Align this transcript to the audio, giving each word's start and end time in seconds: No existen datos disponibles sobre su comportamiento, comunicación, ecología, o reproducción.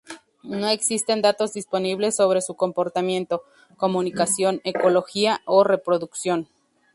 No 0.41 0.67
existen 0.67 1.21
datos 1.21 1.53
disponibles 1.53 2.15
sobre 2.15 2.41
su 2.41 2.55
comportamiento, 2.55 3.43
comunicación, 3.77 4.59
ecología, 4.63 5.41
o 5.45 5.63
reproducción. 5.63 6.47